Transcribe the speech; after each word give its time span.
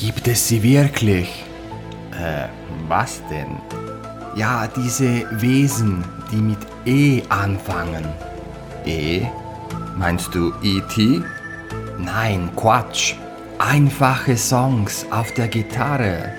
Gibt 0.00 0.28
es 0.28 0.46
sie 0.46 0.62
wirklich? 0.62 1.42
Äh, 2.12 2.46
was 2.86 3.20
denn? 3.28 3.56
Ja, 4.36 4.68
diese 4.68 5.26
Wesen, 5.42 6.04
die 6.30 6.36
mit 6.36 6.58
E 6.86 7.22
anfangen. 7.28 8.04
E? 8.86 9.22
Meinst 9.96 10.32
du 10.32 10.52
E.T.? 10.62 11.20
Nein, 11.98 12.48
Quatsch. 12.54 13.14
Einfache 13.58 14.36
Songs 14.36 15.04
auf 15.10 15.34
der 15.34 15.48
Gitarre. 15.48 16.32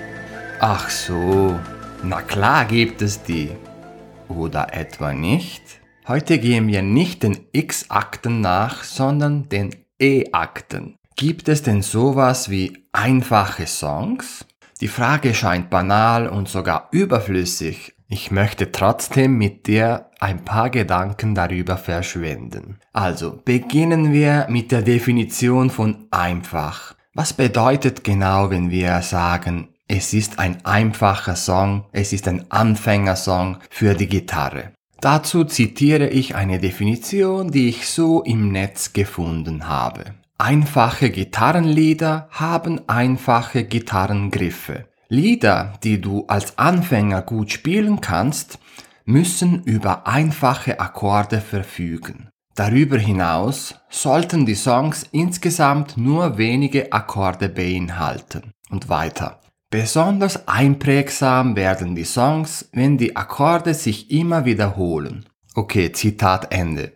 Ach 0.60 0.88
so, 0.88 1.60
na 2.02 2.22
klar 2.22 2.64
gibt 2.64 3.02
es 3.02 3.22
die. 3.22 3.50
Oder 4.28 4.72
etwa 4.72 5.12
nicht? 5.12 5.62
Heute 6.08 6.38
gehen 6.38 6.66
wir 6.66 6.80
nicht 6.80 7.24
den 7.24 7.36
X-Akten 7.52 8.40
nach, 8.40 8.84
sondern 8.84 9.50
den 9.50 9.74
E-Akten. 10.00 10.96
Gibt 11.20 11.50
es 11.50 11.62
denn 11.62 11.82
sowas 11.82 12.48
wie 12.48 12.86
einfache 12.92 13.66
Songs? 13.66 14.46
Die 14.80 14.88
Frage 14.88 15.34
scheint 15.34 15.68
banal 15.68 16.26
und 16.26 16.48
sogar 16.48 16.88
überflüssig. 16.92 17.92
Ich 18.08 18.30
möchte 18.30 18.72
trotzdem 18.72 19.36
mit 19.36 19.66
dir 19.66 20.06
ein 20.18 20.46
paar 20.46 20.70
Gedanken 20.70 21.34
darüber 21.34 21.76
verschwenden. 21.76 22.78
Also 22.94 23.38
beginnen 23.44 24.14
wir 24.14 24.46
mit 24.48 24.72
der 24.72 24.80
Definition 24.80 25.68
von 25.68 26.06
einfach. 26.10 26.94
Was 27.12 27.34
bedeutet 27.34 28.02
genau, 28.02 28.48
wenn 28.48 28.70
wir 28.70 29.02
sagen, 29.02 29.74
es 29.88 30.14
ist 30.14 30.38
ein 30.38 30.64
einfacher 30.64 31.36
Song, 31.36 31.84
es 31.92 32.14
ist 32.14 32.28
ein 32.28 32.50
Anfängersong 32.50 33.58
für 33.68 33.92
die 33.92 34.08
Gitarre? 34.08 34.72
Dazu 35.02 35.44
zitiere 35.44 36.08
ich 36.08 36.34
eine 36.34 36.58
Definition, 36.58 37.50
die 37.50 37.68
ich 37.68 37.90
so 37.90 38.22
im 38.22 38.52
Netz 38.52 38.94
gefunden 38.94 39.68
habe. 39.68 40.14
Einfache 40.40 41.10
Gitarrenlieder 41.10 42.26
haben 42.30 42.80
einfache 42.88 43.64
Gitarrengriffe. 43.64 44.86
Lieder, 45.10 45.74
die 45.84 46.00
du 46.00 46.24
als 46.28 46.56
Anfänger 46.56 47.20
gut 47.20 47.52
spielen 47.52 48.00
kannst, 48.00 48.58
müssen 49.04 49.62
über 49.64 50.06
einfache 50.06 50.80
Akkorde 50.80 51.42
verfügen. 51.42 52.30
Darüber 52.54 52.96
hinaus 52.96 53.74
sollten 53.90 54.46
die 54.46 54.54
Songs 54.54 55.06
insgesamt 55.12 55.98
nur 55.98 56.38
wenige 56.38 56.90
Akkorde 56.90 57.50
beinhalten. 57.50 58.54
Und 58.70 58.88
weiter. 58.88 59.40
Besonders 59.68 60.48
einprägsam 60.48 61.54
werden 61.54 61.94
die 61.94 62.04
Songs, 62.04 62.70
wenn 62.72 62.96
die 62.96 63.14
Akkorde 63.14 63.74
sich 63.74 64.10
immer 64.10 64.46
wiederholen. 64.46 65.26
Okay, 65.54 65.92
Zitat 65.92 66.50
Ende. 66.50 66.92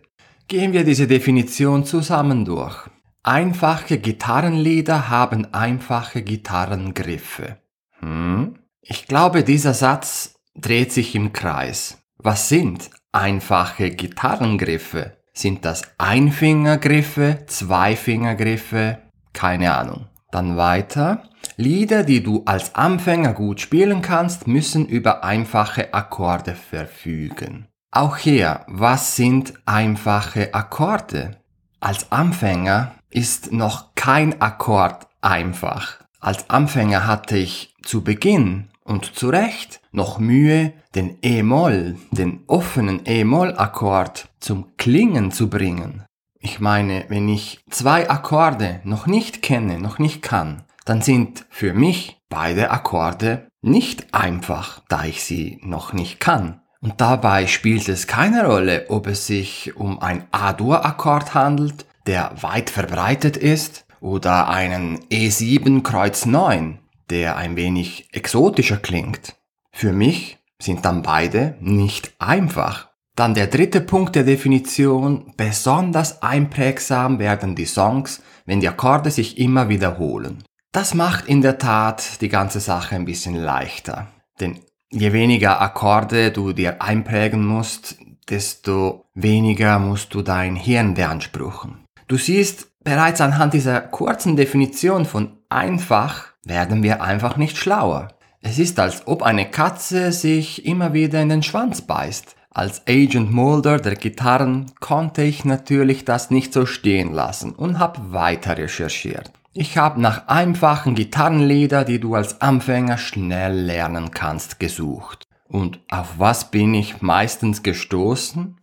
Gehen 0.47 0.73
wir 0.73 0.83
diese 0.83 1.05
Definition 1.05 1.85
zusammen 1.85 2.43
durch. 2.43 2.89
Einfache 3.27 3.97
Gitarrenlieder 3.97 5.09
haben 5.09 5.51
einfache 5.51 6.21
Gitarrengriffe. 6.21 7.57
Hm? 7.99 8.59
Ich 8.81 9.07
glaube, 9.07 9.43
dieser 9.43 9.73
Satz 9.73 10.35
dreht 10.53 10.93
sich 10.93 11.15
im 11.15 11.33
Kreis. 11.33 11.97
Was 12.19 12.49
sind 12.49 12.91
einfache 13.11 13.89
Gitarrengriffe? 13.89 15.17
Sind 15.33 15.65
das 15.65 15.81
Einfingergriffe, 15.97 17.39
Zweifingergriffe? 17.47 18.99
Keine 19.33 19.73
Ahnung. 19.73 20.05
Dann 20.29 20.55
weiter. 20.55 21.23
Lieder, 21.57 22.03
die 22.03 22.21
du 22.21 22.43
als 22.45 22.75
Anfänger 22.75 23.33
gut 23.33 23.59
spielen 23.59 24.03
kannst, 24.03 24.45
müssen 24.45 24.85
über 24.85 25.23
einfache 25.23 25.95
Akkorde 25.95 26.53
verfügen. 26.53 27.69
Auch 27.89 28.17
hier, 28.17 28.61
was 28.67 29.15
sind 29.15 29.55
einfache 29.65 30.53
Akkorde? 30.53 31.37
Als 31.79 32.11
Anfänger 32.11 32.95
ist 33.15 33.51
noch 33.53 33.95
kein 33.95 34.41
Akkord 34.41 35.07
einfach. 35.21 35.99
Als 36.19 36.49
Anfänger 36.49 37.07
hatte 37.07 37.37
ich 37.37 37.73
zu 37.81 38.03
Beginn 38.03 38.67
und 38.83 39.15
zu 39.15 39.29
Recht 39.29 39.79
noch 39.91 40.19
Mühe, 40.19 40.73
den 40.95 41.17
E-Moll, 41.21 41.95
den 42.11 42.43
offenen 42.47 43.01
E-Moll-Akkord 43.05 44.27
zum 44.39 44.75
Klingen 44.77 45.31
zu 45.31 45.49
bringen. 45.49 46.03
Ich 46.39 46.59
meine, 46.59 47.05
wenn 47.07 47.29
ich 47.29 47.61
zwei 47.69 48.09
Akkorde 48.09 48.81
noch 48.83 49.07
nicht 49.07 49.41
kenne, 49.41 49.79
noch 49.79 49.97
nicht 49.97 50.21
kann, 50.21 50.63
dann 50.83 51.01
sind 51.01 51.45
für 51.49 51.73
mich 51.73 52.17
beide 52.29 52.69
Akkorde 52.69 53.47
nicht 53.61 54.13
einfach, 54.13 54.81
da 54.89 55.05
ich 55.05 55.23
sie 55.23 55.59
noch 55.63 55.93
nicht 55.93 56.19
kann. 56.19 56.61
Und 56.81 57.01
dabei 57.01 57.47
spielt 57.47 57.89
es 57.89 58.05
keine 58.05 58.45
Rolle, 58.45 58.85
ob 58.89 59.07
es 59.07 59.25
sich 59.25 59.75
um 59.75 59.99
ein 59.99 60.27
A-Dur-Akkord 60.31 61.33
handelt 61.33 61.85
der 62.07 62.35
weit 62.41 62.69
verbreitet 62.69 63.37
ist, 63.37 63.85
oder 64.05 64.49
einen 64.49 64.99
E7 65.09 65.81
Kreuz 65.81 66.25
9, 66.25 66.79
der 67.09 67.37
ein 67.37 67.55
wenig 67.55 68.07
exotischer 68.11 68.77
klingt. 68.77 69.35
Für 69.71 69.93
mich 69.93 70.37
sind 70.61 70.85
dann 70.85 71.01
beide 71.01 71.57
nicht 71.59 72.13
einfach. 72.19 72.89
Dann 73.15 73.33
der 73.33 73.47
dritte 73.47 73.81
Punkt 73.81 74.15
der 74.15 74.23
Definition, 74.23 75.33
besonders 75.37 76.21
einprägsam 76.21 77.17
werden 77.17 77.55
die 77.55 77.65
Songs, 77.65 78.21
wenn 78.45 78.59
die 78.59 78.69
Akkorde 78.69 79.09
sich 79.09 79.37
immer 79.37 79.69
wiederholen. 79.69 80.43
Das 80.71 80.93
macht 80.93 81.25
in 81.27 81.41
der 81.41 81.57
Tat 81.57 82.21
die 82.21 82.29
ganze 82.29 82.59
Sache 82.59 82.95
ein 82.95 83.05
bisschen 83.05 83.35
leichter. 83.35 84.07
Denn 84.39 84.59
je 84.91 85.13
weniger 85.13 85.61
Akkorde 85.61 86.31
du 86.31 86.51
dir 86.51 86.81
einprägen 86.81 87.45
musst, 87.45 87.97
desto 88.29 89.05
weniger 89.13 89.79
musst 89.79 90.13
du 90.13 90.21
dein 90.21 90.55
Hirn 90.55 90.95
beanspruchen. 90.95 91.84
Du 92.07 92.17
siehst, 92.17 92.67
bereits 92.83 93.19
anhand 93.19 93.53
dieser 93.53 93.81
kurzen 93.81 94.35
Definition 94.35 95.05
von 95.05 95.37
einfach 95.49 96.27
werden 96.43 96.83
wir 96.83 97.01
einfach 97.01 97.35
nicht 97.35 97.57
schlauer. 97.57 98.09
Es 98.41 98.59
ist, 98.59 98.79
als 98.79 99.07
ob 99.07 99.23
eine 99.23 99.49
Katze 99.49 100.11
sich 100.11 100.65
immer 100.65 100.93
wieder 100.93 101.19
in 101.19 101.29
den 101.29 101.41
Schwanz 101.41 101.81
beißt. 101.81 102.35
Als 102.51 102.83
Agent 102.87 103.31
Mulder 103.31 103.79
der 103.79 103.95
Gitarren 103.95 104.71
konnte 104.79 105.23
ich 105.23 105.45
natürlich 105.45 106.05
das 106.05 106.29
nicht 106.29 106.53
so 106.53 106.67
stehen 106.67 107.11
lassen 107.11 107.53
und 107.53 107.79
habe 107.79 108.13
weiter 108.13 108.57
recherchiert. 108.57 109.31
Ich 109.53 109.77
habe 109.77 109.99
nach 109.99 110.27
einfachen 110.27 110.93
Gitarrenlieder, 110.93 111.85
die 111.85 111.99
du 111.99 112.13
als 112.13 112.39
Anfänger 112.39 112.97
schnell 112.99 113.59
lernen 113.61 114.11
kannst, 114.11 114.59
gesucht. 114.59 115.27
Und 115.47 115.79
auf 115.89 116.19
was 116.19 116.51
bin 116.51 116.73
ich 116.75 117.01
meistens 117.01 117.63
gestoßen? 117.63 118.57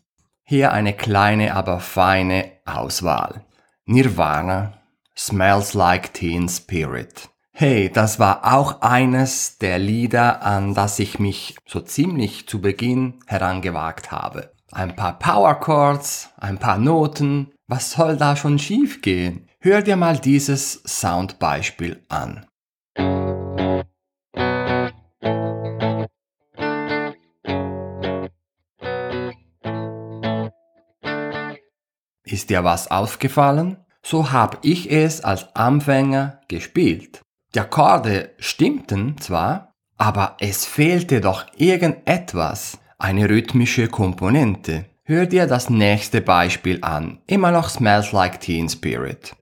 Hier 0.52 0.72
eine 0.72 0.92
kleine, 0.92 1.56
aber 1.56 1.80
feine 1.80 2.44
Auswahl. 2.66 3.46
Nirvana, 3.86 4.74
Smells 5.16 5.72
Like 5.72 6.12
Teen 6.12 6.46
Spirit. 6.46 7.30
Hey, 7.52 7.90
das 7.90 8.18
war 8.18 8.52
auch 8.52 8.82
eines 8.82 9.56
der 9.56 9.78
Lieder, 9.78 10.42
an 10.42 10.74
das 10.74 10.98
ich 10.98 11.18
mich 11.18 11.56
so 11.64 11.80
ziemlich 11.80 12.48
zu 12.48 12.60
Beginn 12.60 13.20
herangewagt 13.26 14.12
habe. 14.12 14.52
Ein 14.70 14.94
paar 14.94 15.18
Power 15.18 15.54
Chords, 15.54 16.28
ein 16.36 16.58
paar 16.58 16.76
Noten. 16.76 17.54
Was 17.66 17.92
soll 17.92 18.18
da 18.18 18.36
schon 18.36 18.58
schiefgehen? 18.58 19.48
Hör 19.58 19.80
dir 19.80 19.96
mal 19.96 20.18
dieses 20.18 20.82
Soundbeispiel 20.84 22.04
an. 22.10 22.44
Ist 32.32 32.48
dir 32.48 32.64
was 32.64 32.90
aufgefallen? 32.90 33.76
So 34.02 34.32
habe 34.32 34.56
ich 34.62 34.90
es 34.90 35.22
als 35.22 35.54
Anfänger 35.54 36.40
gespielt. 36.48 37.20
Die 37.54 37.60
Akkorde 37.60 38.30
stimmten 38.38 39.18
zwar, 39.18 39.74
aber 39.98 40.38
es 40.40 40.64
fehlte 40.64 41.20
doch 41.20 41.44
irgendetwas, 41.58 42.78
eine 42.98 43.28
rhythmische 43.28 43.88
Komponente. 43.88 44.86
Hör 45.04 45.26
dir 45.26 45.46
das 45.46 45.68
nächste 45.68 46.22
Beispiel 46.22 46.78
an. 46.80 47.18
Immer 47.26 47.50
noch 47.50 47.68
Smells 47.68 48.12
Like 48.12 48.40
Teen 48.40 48.66
Spirit. 48.66 49.36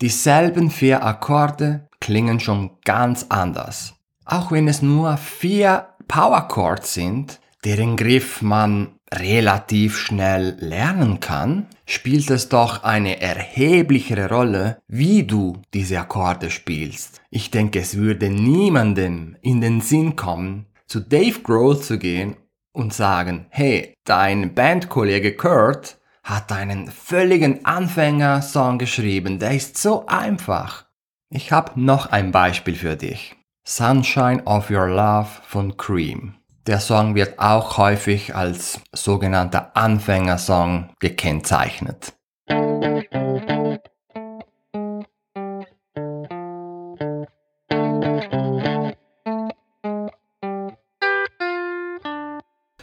Dieselben 0.00 0.70
vier 0.70 1.04
Akkorde, 1.04 1.87
klingen 2.08 2.40
schon 2.40 2.70
ganz 2.86 3.26
anders. 3.28 3.92
Auch 4.24 4.50
wenn 4.50 4.66
es 4.66 4.80
nur 4.80 5.18
vier 5.18 5.88
Power 6.08 6.48
Chords 6.48 6.94
sind, 6.94 7.38
deren 7.66 7.98
Griff 7.98 8.40
man 8.40 8.94
relativ 9.12 9.98
schnell 9.98 10.56
lernen 10.58 11.20
kann, 11.20 11.66
spielt 11.84 12.30
es 12.30 12.48
doch 12.48 12.82
eine 12.82 13.20
erheblichere 13.20 14.30
Rolle, 14.30 14.78
wie 14.88 15.24
du 15.24 15.60
diese 15.74 16.00
Akkorde 16.00 16.50
spielst. 16.50 17.20
Ich 17.28 17.50
denke, 17.50 17.80
es 17.80 17.98
würde 17.98 18.30
niemandem 18.30 19.36
in 19.42 19.60
den 19.60 19.82
Sinn 19.82 20.16
kommen, 20.16 20.64
zu 20.86 21.00
Dave 21.00 21.40
Grohl 21.42 21.78
zu 21.78 21.98
gehen 21.98 22.36
und 22.72 22.94
sagen, 22.94 23.48
hey, 23.50 23.92
dein 24.04 24.54
Bandkollege 24.54 25.36
Kurt 25.36 25.98
hat 26.22 26.52
einen 26.52 26.86
völligen 26.86 27.66
Anfänger-Song 27.66 28.78
geschrieben, 28.78 29.38
der 29.38 29.50
ist 29.50 29.76
so 29.76 30.06
einfach. 30.06 30.87
Ich 31.30 31.52
habe 31.52 31.78
noch 31.78 32.06
ein 32.06 32.32
Beispiel 32.32 32.74
für 32.74 32.96
dich. 32.96 33.36
Sunshine 33.66 34.42
of 34.44 34.70
Your 34.70 34.86
Love 34.86 35.28
von 35.46 35.76
Cream. 35.76 36.36
Der 36.66 36.80
Song 36.80 37.14
wird 37.14 37.38
auch 37.38 37.76
häufig 37.76 38.34
als 38.34 38.80
sogenannter 38.94 39.76
Anfängersong 39.76 40.88
gekennzeichnet. 41.00 42.14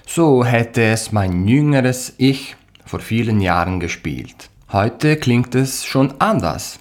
So 0.06 0.46
hätte 0.46 0.84
es 0.84 1.12
mein 1.12 1.48
jüngeres 1.48 2.14
Ich 2.20 2.56
vor 2.86 3.00
vielen 3.00 3.42
Jahren 3.42 3.80
gespielt. 3.80 4.52
Heute 4.72 5.18
klingt 5.18 5.56
es 5.56 5.84
schon 5.84 6.22
anders. 6.22 6.80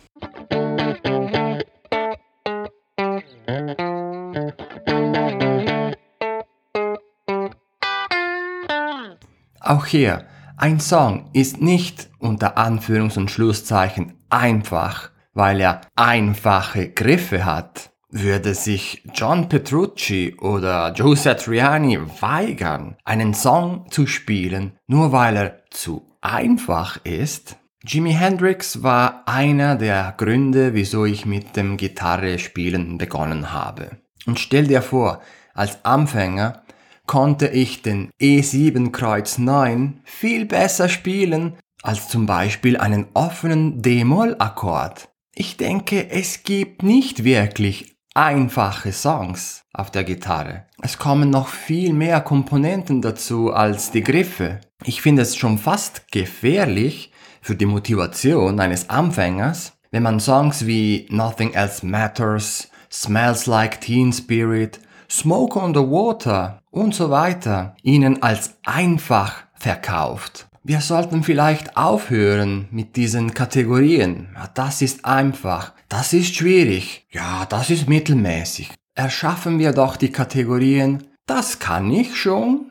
Auch 9.64 9.86
hier, 9.86 10.26
ein 10.58 10.78
Song 10.78 11.30
ist 11.32 11.62
nicht 11.62 12.10
unter 12.18 12.58
Anführungs- 12.58 13.16
und 13.16 13.30
Schlusszeichen 13.30 14.12
einfach, 14.28 15.10
weil 15.32 15.58
er 15.58 15.80
einfache 15.96 16.90
Griffe 16.90 17.46
hat. 17.46 17.90
Würde 18.10 18.54
sich 18.54 19.02
John 19.14 19.48
Petrucci 19.48 20.36
oder 20.38 20.92
Joe 20.92 21.16
Satriani 21.16 21.98
weigern, 22.20 22.96
einen 23.06 23.32
Song 23.32 23.86
zu 23.90 24.06
spielen, 24.06 24.78
nur 24.86 25.12
weil 25.12 25.36
er 25.36 25.62
zu 25.70 26.10
einfach 26.20 27.02
ist? 27.02 27.56
Jimi 27.82 28.12
Hendrix 28.12 28.82
war 28.82 29.22
einer 29.26 29.76
der 29.76 30.12
Gründe, 30.18 30.74
wieso 30.74 31.06
ich 31.06 31.24
mit 31.24 31.56
dem 31.56 31.78
Gitarre 31.78 32.38
spielen 32.38 32.98
begonnen 32.98 33.50
habe. 33.50 33.92
Und 34.26 34.38
stell 34.38 34.66
dir 34.66 34.82
vor, 34.82 35.22
als 35.54 35.84
Anfänger 35.86 36.64
konnte 37.06 37.48
ich 37.48 37.82
den 37.82 38.10
E7 38.20 38.90
Kreuz 38.92 39.38
9 39.38 40.00
viel 40.04 40.46
besser 40.46 40.88
spielen 40.88 41.54
als 41.82 42.08
zum 42.08 42.26
Beispiel 42.26 42.78
einen 42.78 43.06
offenen 43.12 43.82
D-Moll-Akkord. 43.82 45.10
Ich 45.34 45.56
denke, 45.56 46.10
es 46.10 46.44
gibt 46.44 46.82
nicht 46.82 47.24
wirklich 47.24 47.96
einfache 48.14 48.92
Songs 48.92 49.64
auf 49.72 49.90
der 49.90 50.04
Gitarre. 50.04 50.66
Es 50.80 50.98
kommen 50.98 51.30
noch 51.30 51.48
viel 51.48 51.92
mehr 51.92 52.20
Komponenten 52.20 53.02
dazu 53.02 53.52
als 53.52 53.90
die 53.90 54.02
Griffe. 54.02 54.60
Ich 54.84 55.02
finde 55.02 55.22
es 55.22 55.36
schon 55.36 55.58
fast 55.58 56.10
gefährlich 56.10 57.12
für 57.42 57.56
die 57.56 57.66
Motivation 57.66 58.60
eines 58.60 58.88
Anfängers, 58.88 59.72
wenn 59.90 60.04
man 60.04 60.20
Songs 60.20 60.66
wie 60.66 61.06
Nothing 61.10 61.52
Else 61.52 61.84
Matters, 61.84 62.70
Smells 62.90 63.46
Like 63.46 63.80
Teen 63.80 64.12
Spirit, 64.12 64.80
Smoke 65.10 65.58
on 65.58 65.74
the 65.74 65.80
Water 65.80 66.62
und 66.70 66.94
so 66.94 67.10
weiter 67.10 67.76
ihnen 67.82 68.22
als 68.22 68.56
einfach 68.64 69.44
verkauft. 69.54 70.48
Wir 70.62 70.80
sollten 70.80 71.22
vielleicht 71.22 71.76
aufhören 71.76 72.68
mit 72.70 72.96
diesen 72.96 73.34
Kategorien. 73.34 74.28
Ja, 74.34 74.48
das 74.54 74.80
ist 74.80 75.04
einfach, 75.04 75.72
das 75.90 76.14
ist 76.14 76.34
schwierig, 76.34 77.06
ja, 77.10 77.44
das 77.46 77.68
ist 77.68 77.86
mittelmäßig. 77.86 78.72
Erschaffen 78.94 79.58
wir 79.58 79.72
doch 79.72 79.96
die 79.96 80.10
Kategorien, 80.10 81.08
das 81.26 81.58
kann 81.58 81.90
ich 81.90 82.16
schon 82.16 82.70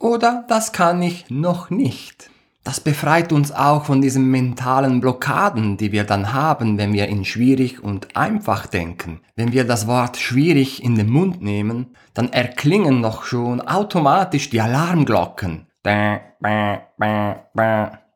oder 0.00 0.44
das 0.48 0.72
kann 0.72 1.00
ich 1.00 1.30
noch 1.30 1.70
nicht. 1.70 2.31
Das 2.64 2.78
befreit 2.78 3.32
uns 3.32 3.50
auch 3.50 3.84
von 3.86 4.00
diesen 4.00 4.30
mentalen 4.30 5.00
Blockaden, 5.00 5.76
die 5.76 5.90
wir 5.90 6.04
dann 6.04 6.32
haben, 6.32 6.78
wenn 6.78 6.92
wir 6.92 7.08
in 7.08 7.24
schwierig 7.24 7.82
und 7.82 8.16
einfach 8.16 8.66
denken. 8.66 9.20
Wenn 9.34 9.52
wir 9.52 9.64
das 9.64 9.88
Wort 9.88 10.16
schwierig 10.16 10.82
in 10.82 10.94
den 10.94 11.10
Mund 11.10 11.42
nehmen, 11.42 11.96
dann 12.14 12.32
erklingen 12.32 13.02
doch 13.02 13.24
schon 13.24 13.60
automatisch 13.60 14.48
die 14.50 14.60
Alarmglocken. 14.60 15.66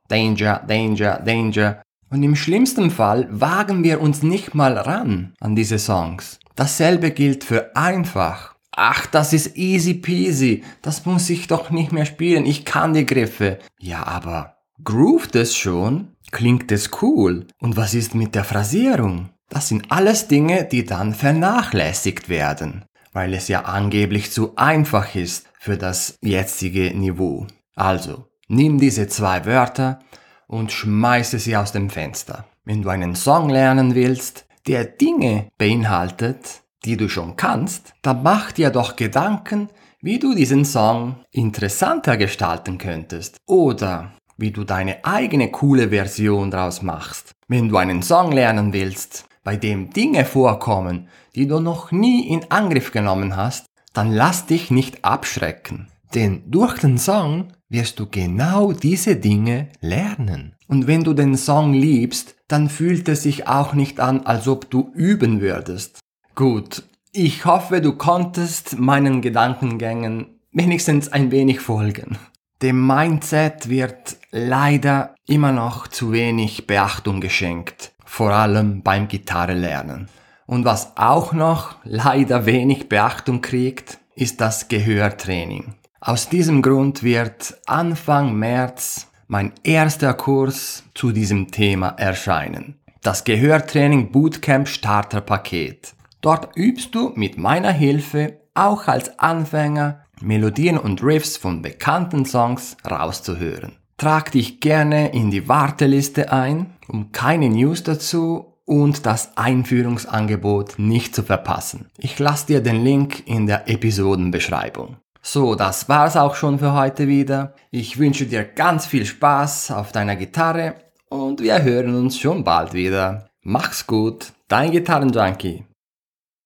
Danger, 0.09 0.63
Danger, 0.69 1.19
Danger. 1.25 1.83
Und 2.09 2.23
im 2.23 2.37
schlimmsten 2.37 2.93
Fall 2.93 3.27
wagen 3.31 3.83
wir 3.83 4.01
uns 4.01 4.23
nicht 4.23 4.55
mal 4.55 4.79
ran 4.79 5.35
an 5.41 5.57
diese 5.57 5.81
Songs. 5.81 6.39
Dasselbe 6.55 7.11
gilt 7.11 7.43
für 7.43 7.75
einfach. 7.75 8.56
Ach, 8.77 9.07
das 9.07 9.33
ist 9.33 9.57
easy 9.57 9.95
peasy. 9.95 10.63
Das 10.83 11.07
muss 11.07 11.31
ich 11.31 11.49
doch 11.49 11.71
nicht 11.71 11.93
mehr 11.93 12.05
spielen. 12.05 12.45
Ich 12.45 12.67
kann 12.67 12.93
die 12.93 13.07
Griffe. 13.07 13.59
Ja, 13.79 14.07
aber 14.07 14.59
groovt 14.85 15.35
es 15.35 15.57
schon? 15.57 16.13
Klingt 16.31 16.71
es 16.71 16.91
cool? 17.01 17.47
Und 17.59 17.79
was 17.79 17.95
ist 17.95 18.15
mit 18.15 18.35
der 18.35 18.45
Phrasierung? 18.45 19.31
Das 19.49 19.69
sind 19.69 19.91
alles 19.91 20.29
Dinge, 20.29 20.65
die 20.65 20.85
dann 20.85 21.15
vernachlässigt 21.15 22.29
werden, 22.29 22.85
weil 23.13 23.33
es 23.33 23.49
ja 23.49 23.63
angeblich 23.63 24.31
zu 24.31 24.57
einfach 24.57 25.15
ist 25.15 25.47
für 25.59 25.79
das 25.79 26.19
jetzige 26.21 26.95
Niveau. 26.95 27.47
Also, 27.75 28.27
nimm 28.49 28.79
diese 28.79 29.07
zwei 29.09 29.47
Wörter 29.47 30.01
und 30.49 30.71
schmeiße 30.71 31.39
sie 31.39 31.57
aus 31.57 31.73
dem 31.73 31.89
Fenster. 31.89 32.45
Wenn 32.65 32.83
du 32.83 32.91
einen 32.91 33.15
Song 33.15 33.49
lernen 33.49 33.95
willst, 33.95 34.47
der 34.67 34.85
Dinge 34.85 35.49
beinhaltet, 35.57 36.63
die 36.87 36.97
du 36.97 37.09
schon 37.09 37.37
kannst, 37.37 37.93
dann 38.03 38.23
mach 38.23 38.53
dir 38.53 38.71
doch 38.71 38.97
Gedanken, 38.97 39.69
wie 40.01 40.19
du 40.19 40.35
diesen 40.35 40.65
Song 40.65 41.17
interessanter 41.33 42.17
gestalten 42.17 42.79
könntest 42.79 43.39
oder 43.47 44.13
wie 44.39 44.53
du 44.53 44.65
deine 44.65 45.05
eigene 45.05 45.51
coole 45.51 45.89
Version 45.89 46.51
draus 46.51 46.83
machst. 46.83 47.33
Wenn 47.49 47.69
du 47.69 47.77
einen 47.77 48.03
Song 48.03 48.33
lernen 48.33 48.73
willst, 48.73 49.25
bei 49.43 49.57
dem 49.57 49.91
Dinge 49.91 50.25
vorkommen, 50.25 51.09
die 51.35 51.47
du 51.47 51.61
noch 51.61 51.93
nie 51.93 52.29
in 52.29 52.51
Angriff 52.51 52.93
genommen 52.93 53.37
hast, 53.37 53.67
dann 53.93 54.13
lass 54.13 54.47
dich 54.47 54.71
nicht 54.71 55.05
abschrecken. 55.05 55.89
Denn 56.15 56.43
durch 56.47 56.79
den 56.79 56.99
Song 56.99 57.53
wirst 57.69 57.99
du 57.99 58.07
genau 58.07 58.73
diese 58.73 59.17
Dinge 59.17 59.69
lernen. 59.81 60.55
Und 60.69 60.87
wenn 60.87 61.05
du 61.05 61.15
den 61.15 61.37
Song 61.37 61.73
liebst, 61.73 62.37
dann 62.49 62.69
fühlt 62.69 63.09
es 63.09 63.23
sich 63.23 63.49
auch 63.49 63.73
nicht 63.73 63.99
an, 64.01 64.27
als 64.27 64.47
ob 64.47 64.71
du 64.71 64.93
üben 64.95 65.41
würdest. 65.41 65.99
Gut, 66.37 66.83
ich 67.13 67.47
hoffe, 67.47 67.81
du 67.81 67.95
konntest 67.95 68.79
meinen 68.79 69.23
Gedankengängen 69.23 70.39
wenigstens 70.53 71.11
ein 71.11 71.31
wenig 71.31 71.61
folgen. 71.61 72.19
Dem 72.61 72.87
Mindset 72.87 73.71
wird 73.71 74.19
leider 74.33 75.15
immer 75.27 75.53
noch 75.53 75.89
zu 75.89 76.13
wenig 76.13 76.67
Beachtung 76.67 77.23
geschenkt, 77.23 77.93
vor 78.05 78.33
allem 78.33 78.83
beim 78.83 79.09
Gitarrelernen. 79.09 80.11
Und 80.45 80.67
was 80.67 80.99
auch 80.99 81.33
noch 81.33 81.77
leider 81.85 82.45
wenig 82.45 82.91
Beachtung 82.91 83.41
kriegt, 83.41 83.97
ist 84.15 84.43
das 84.43 84.69
Gehörtraining. 84.69 85.73
Aus 86.01 86.29
diesem 86.29 86.61
Grund 86.61 87.03
wird 87.03 87.57
Anfang 87.65 88.35
März 88.35 89.11
mein 89.27 89.53
erster 89.63 90.13
Kurs 90.13 90.85
zu 90.93 91.13
diesem 91.13 91.51
Thema 91.51 91.95
erscheinen. 91.97 92.79
Das 93.01 93.25
Gehörtraining 93.25 94.13
Bootcamp 94.13 94.69
Starter 94.69 95.23
Paket. 95.23 95.97
Dort 96.21 96.57
übst 96.57 96.95
du 96.95 97.13
mit 97.15 97.39
meiner 97.39 97.73
Hilfe 97.73 98.41
auch 98.55 98.89
als 98.89 99.19
Anfänger 99.19 100.01
Melodien 100.21 100.79
und 100.79 101.03
Riffs 101.03 101.37
von 101.37 101.63
bekannten 101.63 102.25
Songs 102.25 102.77
rauszuhören. 102.89 103.77
Trag 103.99 104.33
dich 104.33 104.61
gerne 104.61 105.13
in 105.13 105.31
die 105.31 105.49
Warteliste 105.49 106.33
ein, 106.33 106.75
um 106.89 107.13
keine 107.13 107.49
News 107.49 107.83
dazu 107.83 108.55
und 108.65 109.07
das 109.07 109.37
Einführungsangebot 109.37 110.79
nicht 110.79 111.15
zu 111.15 111.23
verpassen. 111.23 111.89
Ich 111.99 112.19
lasse 112.19 112.47
dir 112.47 112.61
den 112.63 112.83
Link 112.83 113.27
in 113.27 113.47
der 113.47 113.69
Episodenbeschreibung. 113.69 114.97
So, 115.23 115.55
das 115.55 115.89
war's 115.89 116.17
auch 116.17 116.35
schon 116.35 116.59
für 116.59 116.73
heute 116.73 117.09
wieder. 117.09 117.55
Ich 117.71 117.99
wünsche 117.99 118.27
dir 118.27 118.45
ganz 118.45 118.87
viel 118.87 119.05
Spaß 119.05 119.71
auf 119.73 119.93
deiner 119.93 120.17
Gitarre 120.17 120.77
und 121.09 121.41
wir 121.41 121.63
hören 121.63 121.95
uns 121.95 122.19
schon 122.19 122.45
bald 122.45 122.75
wieder. 122.75 123.29
Mach's 123.43 123.87
gut, 123.87 124.33
dein 124.49 124.71
Gitarrenjunkie. 124.71 125.66